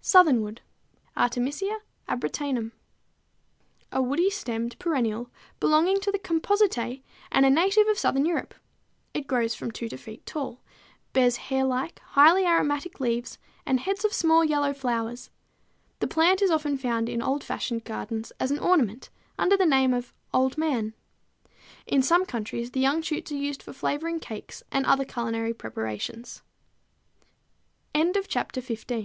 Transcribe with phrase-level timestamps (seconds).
[0.00, 0.60] =Southernwood=
[1.16, 2.72] (Artemisia Abrotanum, Linn.),
[3.92, 7.00] a woody stemmed perennial belonging to the Compositæ
[7.30, 8.54] and a native of southern Europe.
[9.14, 10.62] It grows from 2 to 4 feet tall,
[11.12, 15.30] bears hairlike, highly aromatic leaves and heads of small yellow flowers.
[16.00, 19.94] The plant is often found in old fashioned gardens as an ornamental under the name
[19.94, 20.92] of Old Man.
[21.86, 26.42] In some countries the young shoots are used for flavoring cakes and other culinary preparations.
[27.94, 29.00] =Tansy= (Tanacetum vulgare, Linn.), a perennial